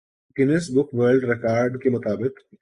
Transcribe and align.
Guinness 0.37 0.65
book 0.75 0.89
world 0.97 1.23
record 1.31 1.71
کے 1.81 1.89
مطابق 1.89 2.33